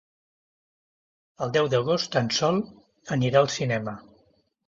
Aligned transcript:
El 1.45 1.53
deu 1.57 1.69
d'agost 1.73 2.17
en 2.23 2.31
Sol 2.39 2.59
anirà 3.17 3.43
al 3.45 3.51
cinema. 3.59 3.97